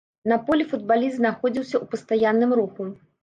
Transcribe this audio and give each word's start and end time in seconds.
На 0.31 0.37
полі 0.45 0.63
футбаліст 0.71 1.15
знаходзіўся 1.19 1.77
ў 1.83 1.91
пастаянным 1.91 2.57
руху. 2.61 2.89